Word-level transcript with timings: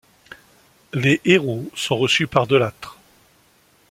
Les 0.95 1.21
héros 1.25 1.69
sont 1.75 1.95
reçus 1.97 2.25
par 2.25 2.47
de 2.47 2.55
Lattre. 2.55 2.97